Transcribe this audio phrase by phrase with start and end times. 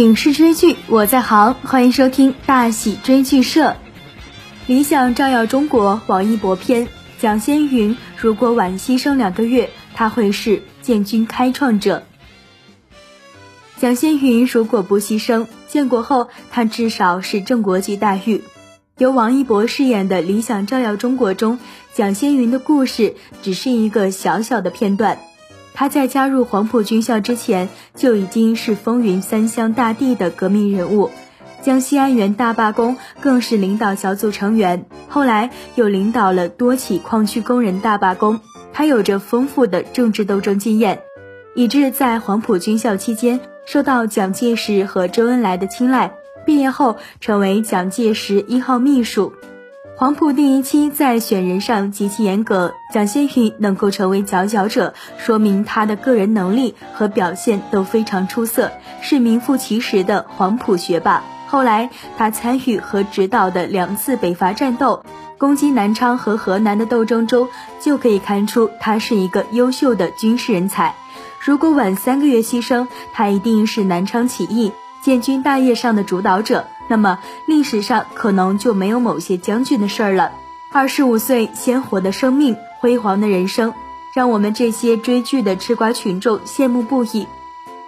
[0.00, 3.76] 影视追剧我在行，欢迎收听大喜追剧社。
[4.66, 6.88] 理想照耀中国王一博篇：
[7.18, 12.04] 蒋先云如果晚牺牲两个月，他会是建军开创者。
[13.76, 18.42] 蒋先云如果不牺牲，建国后他至少是正国级待遇。
[18.96, 21.58] 由王一博饰演的《理想照耀中国》中，
[21.92, 25.18] 蒋先云的故事只是一个小小的片段。
[25.80, 31.08] 他在加入黄埔军校之前就已经是风云三湘大地的革命人物，
[31.62, 38.40] 江西安源大罢工更是领导小组成员，后来又领导了多起矿区工人大罢工。
[38.74, 41.00] 他有着丰富的政治斗争经验，
[41.54, 46.12] 以致在黄埔军校期间受到蒋介石和周恩来的青睐，
[46.44, 49.32] 毕业后成为蒋介石一号秘书。
[50.00, 61.22] 黄埔第一期在选人上极其严格，蒋先云能够成为佼佼者，说明他的个人能力和表现都非常出色，是名副其实的黄埔学霸。
[61.48, 65.04] 后来他参与和指导的两次北伐战斗，
[65.36, 67.48] 攻击南昌和河南的斗争中，
[67.78, 70.94] 就可以看出他是一个优秀的军事人才。
[71.38, 76.64] 如果晚三个月牺牲，他一定是南昌起义建军大业上的主导者。
[76.90, 80.32] 那么历史上可能就没有某些将军的事儿了。
[80.72, 83.72] 二十五岁鲜活的生命，辉煌的人生，
[84.12, 87.28] 让我们这些追剧的吃瓜群众羡慕不已。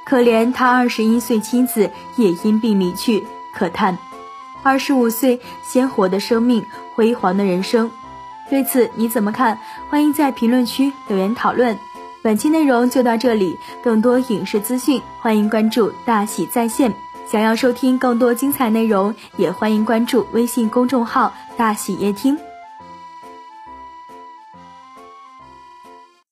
[0.05, 3.99] 可怜他二十一岁妻子也因病离去，可叹。
[4.63, 6.65] 二十五岁鲜活的生命，
[6.95, 7.91] 辉煌的人生，
[8.49, 9.59] 对此你怎么看？
[9.91, 11.77] 欢迎在评论区留言讨论。
[12.23, 16.95] 本期内容就到这里，更多影视资讯，欢迎关注大喜在线。
[17.33, 22.37] 想要收听更多精彩内容，也欢迎关注微信公众号“大喜夜听”。